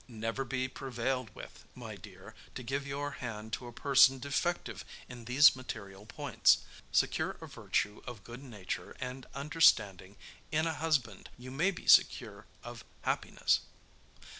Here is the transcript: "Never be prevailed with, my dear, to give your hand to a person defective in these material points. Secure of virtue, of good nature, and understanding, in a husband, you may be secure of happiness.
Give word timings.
"Never 0.07 0.43
be 0.43 0.67
prevailed 0.67 1.29
with, 1.35 1.63
my 1.75 1.95
dear, 1.95 2.33
to 2.55 2.63
give 2.63 2.87
your 2.87 3.11
hand 3.21 3.53
to 3.53 3.67
a 3.67 3.71
person 3.71 4.17
defective 4.17 4.83
in 5.07 5.25
these 5.25 5.55
material 5.55 6.07
points. 6.07 6.57
Secure 6.91 7.37
of 7.39 7.53
virtue, 7.53 8.01
of 8.07 8.23
good 8.23 8.41
nature, 8.41 8.97
and 8.99 9.27
understanding, 9.35 10.15
in 10.51 10.65
a 10.65 10.73
husband, 10.73 11.29
you 11.37 11.51
may 11.51 11.69
be 11.69 11.85
secure 11.85 12.47
of 12.63 12.83
happiness. 13.03 13.59